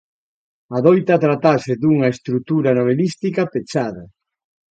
[0.77, 4.03] Adoita tratarse dunha estrutura novelística pechada.